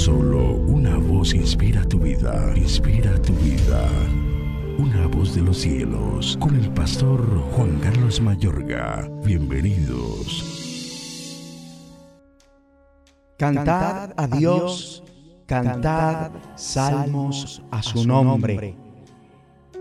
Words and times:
Solo 0.00 0.54
una 0.54 0.96
voz 0.96 1.34
inspira 1.34 1.84
tu 1.84 1.98
vida, 1.98 2.54
inspira 2.56 3.20
tu 3.20 3.34
vida. 3.34 3.86
Una 4.78 5.06
voz 5.06 5.34
de 5.34 5.42
los 5.42 5.58
cielos, 5.58 6.38
con 6.40 6.56
el 6.56 6.72
pastor 6.72 7.20
Juan 7.52 7.78
Carlos 7.80 8.18
Mayorga. 8.18 9.06
Bienvenidos. 9.26 10.42
Cantad 13.36 14.14
a 14.16 14.26
Dios, 14.26 15.02
cantad 15.44 16.30
salmos 16.56 17.62
a 17.70 17.82
su 17.82 18.06
nombre. 18.06 18.74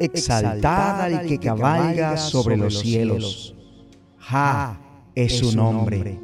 Exaltad 0.02 1.02
al 1.04 1.28
que 1.28 1.40
cabalga 1.40 2.18
sobre 2.18 2.58
los 2.58 2.78
cielos. 2.80 3.56
Ja 4.18 4.82
es 5.16 5.38
su 5.38 5.56
nombre. 5.56 6.20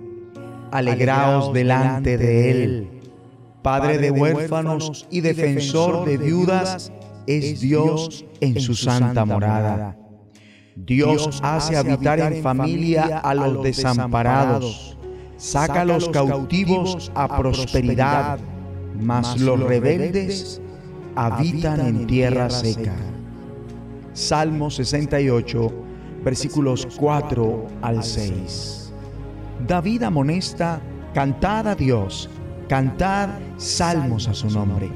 Alegraos 0.71 1.53
delante 1.53 2.17
de 2.17 2.51
él 2.51 2.94
Padre 3.65 3.97
de 3.97 4.11
huérfanos 4.11 5.07
y 5.09 5.21
defensor 5.21 6.05
de 6.05 6.19
viudas, 6.19 6.91
es 7.25 7.61
Dios 7.61 8.23
en 8.39 8.59
su 8.59 8.75
santa 8.75 9.25
morada. 9.25 9.97
Dios 10.75 11.39
hace 11.41 11.75
habitar 11.75 12.19
en 12.19 12.43
familia 12.43 13.17
a 13.17 13.33
los 13.33 13.63
desamparados, 13.63 14.99
saca 15.37 15.81
a 15.81 15.85
los 15.85 16.09
cautivos 16.09 17.11
a 17.15 17.39
prosperidad, 17.39 18.37
mas 19.01 19.41
los 19.41 19.59
rebeldes 19.59 20.61
habitan 21.15 21.79
en 21.79 22.05
tierra 22.05 22.51
seca. 22.51 22.93
Salmo 24.13 24.69
68, 24.69 25.73
versículos 26.23 26.87
4 26.99 27.65
al 27.81 28.03
6. 28.03 28.93
David 29.67 30.03
amonesta, 30.03 30.79
cantad 31.15 31.67
a 31.69 31.73
Dios 31.73 32.29
Cantad 32.67 33.29
salmos 33.57 34.27
a 34.27 34.33
su 34.33 34.49
nombre. 34.49 34.89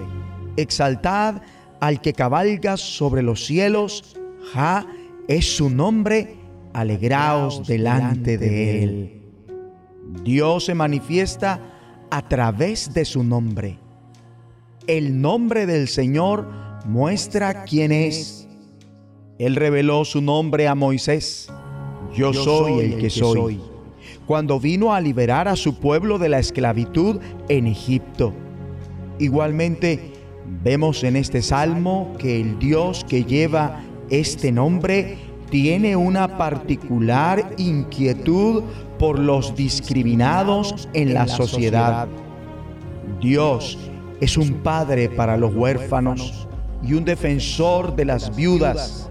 Exaltad 0.58 1.42
al 1.80 2.02
que 2.02 2.14
cabalga 2.14 2.78
sobre 2.78 3.22
los 3.22 3.46
cielos. 3.46 4.16
Ja 4.54 4.88
es 5.28 5.56
su 5.56 5.70
nombre. 5.70 6.38
Alegraos 6.74 7.68
delante 7.68 8.38
de 8.38 8.84
él. 8.84 9.22
Dios 10.24 10.66
se 10.66 10.74
manifiesta 10.74 11.60
a 12.10 12.28
través 12.28 12.94
de 12.94 13.06
su 13.06 13.24
nombre. 13.24 13.78
El 14.88 15.22
nombre 15.22 15.66
del 15.68 15.88
Señor 15.88 16.48
muestra 16.86 17.64
quién 17.66 17.92
es. 17.92 18.48
Él 19.38 19.56
reveló 19.56 20.06
su 20.06 20.22
nombre 20.22 20.68
a 20.68 20.74
Moisés. 20.74 21.50
Yo 22.16 22.34
soy 22.34 22.80
el 22.80 22.98
que 22.98 23.10
soy 23.12 23.62
cuando 24.30 24.60
vino 24.60 24.94
a 24.94 25.02
liberar 25.02 25.48
a 25.48 25.56
su 25.56 25.80
pueblo 25.80 26.20
de 26.20 26.30
la 26.30 26.38
esclavitud 26.38 27.20
en 27.48 27.66
Egipto. 27.66 28.32
Igualmente, 29.18 30.14
vemos 30.64 31.04
en 31.04 31.16
este 31.16 31.42
salmo 31.42 32.14
que 32.20 32.40
el 32.40 32.60
Dios 32.60 33.04
que 33.10 33.24
lleva 33.24 33.82
este 34.12 34.52
nombre 34.52 35.18
tiene 35.50 35.96
una 35.96 36.38
particular 36.38 37.56
inquietud 37.58 38.62
por 39.00 39.18
los 39.18 39.56
discriminados 39.56 40.88
en 40.94 41.16
la 41.16 41.28
sociedad. 41.28 42.08
Dios 43.20 43.80
es 44.22 44.38
un 44.38 44.62
padre 44.62 45.10
para 45.10 45.38
los 45.38 45.56
huérfanos 45.56 46.48
y 46.84 46.94
un 46.94 47.04
defensor 47.04 47.96
de 47.96 48.06
las 48.06 48.36
viudas 48.36 49.10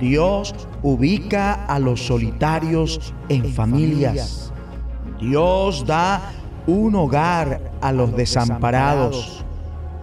Dios 0.00 0.54
ubica 0.82 1.66
a 1.66 1.78
los 1.78 2.06
solitarios 2.06 3.14
en 3.28 3.44
familias. 3.52 4.52
Dios 5.20 5.84
da 5.86 6.32
un 6.66 6.94
hogar 6.94 7.72
a 7.82 7.92
los 7.92 8.16
desamparados. 8.16 9.44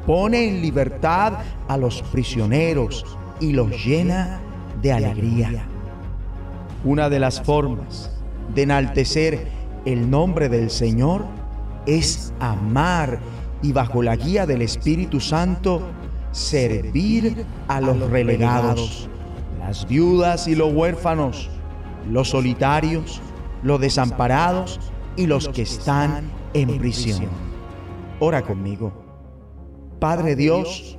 Pone 0.05 0.47
en 0.47 0.61
libertad 0.61 1.33
a 1.67 1.75
los 1.75 2.01
prisioneros 2.03 3.03
y 3.39 3.51
los 3.51 3.71
llena 3.83 4.39
de 4.81 4.93
alegría. 4.93 5.65
Una 6.85 7.09
de 7.09 7.19
las 7.19 7.41
formas 7.41 8.11
de 8.53 8.61
enaltecer 8.61 9.47
el 9.85 10.09
nombre 10.09 10.47
del 10.47 10.69
Señor 10.69 11.25
es 11.85 12.33
amar 12.39 13.19
y 13.63 13.71
bajo 13.71 14.03
la 14.03 14.15
guía 14.15 14.45
del 14.45 14.61
Espíritu 14.61 15.19
Santo 15.19 15.81
servir 16.31 17.45
a 17.67 17.81
los 17.81 17.99
relegados 18.09 19.09
las 19.67 19.85
viudas 19.85 20.47
y 20.47 20.55
los 20.55 20.73
huérfanos, 20.73 21.49
los 22.09 22.29
solitarios, 22.29 23.21
los 23.63 23.81
desamparados 23.81 24.79
y 25.17 25.27
los 25.27 25.49
que 25.49 25.63
están 25.63 26.31
en 26.53 26.77
prisión. 26.77 27.27
Ora 28.21 28.41
conmigo. 28.41 28.93
Padre 29.99 30.37
Dios, 30.37 30.97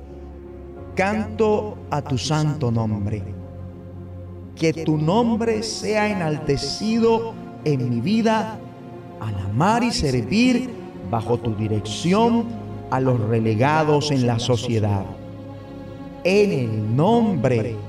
canto 0.93 1.79
a 1.89 2.03
tu 2.03 2.19
santo 2.19 2.69
nombre. 2.69 3.23
Que 4.55 4.71
tu 4.71 4.97
nombre 4.97 5.63
sea 5.63 6.07
enaltecido 6.07 7.33
en 7.65 7.89
mi 7.89 8.01
vida 8.01 8.59
al 9.19 9.35
amar 9.49 9.83
y 9.83 9.91
servir 9.91 10.69
bajo 11.09 11.39
tu 11.39 11.55
dirección 11.55 12.45
a 12.91 12.99
los 12.99 13.19
relegados 13.19 14.11
en 14.11 14.27
la 14.27 14.37
sociedad. 14.37 15.05
En 16.23 16.51
el 16.51 16.95
nombre 16.95 17.88